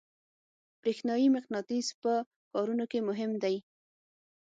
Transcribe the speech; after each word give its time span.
برېښنایي 0.81 1.27
مقناطیس 1.35 1.87
په 2.01 2.13
کارونو 2.51 2.85
کې 2.91 2.99
مهم 3.09 3.31
دی. 3.43 3.55